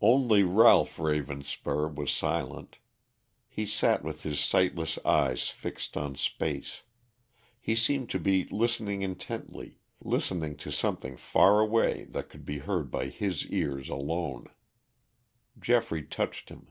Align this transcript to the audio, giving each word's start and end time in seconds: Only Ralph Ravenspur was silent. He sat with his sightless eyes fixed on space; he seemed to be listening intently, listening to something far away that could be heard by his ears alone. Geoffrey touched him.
Only 0.00 0.44
Ralph 0.44 0.98
Ravenspur 1.00 1.88
was 1.92 2.12
silent. 2.12 2.78
He 3.48 3.66
sat 3.66 4.04
with 4.04 4.22
his 4.22 4.38
sightless 4.38 5.00
eyes 5.04 5.48
fixed 5.48 5.96
on 5.96 6.14
space; 6.14 6.84
he 7.60 7.74
seemed 7.74 8.08
to 8.10 8.20
be 8.20 8.44
listening 8.52 9.02
intently, 9.02 9.78
listening 10.00 10.56
to 10.58 10.70
something 10.70 11.16
far 11.16 11.58
away 11.58 12.04
that 12.10 12.28
could 12.30 12.44
be 12.44 12.58
heard 12.58 12.92
by 12.92 13.06
his 13.08 13.46
ears 13.46 13.88
alone. 13.88 14.46
Geoffrey 15.58 16.04
touched 16.04 16.50
him. 16.50 16.70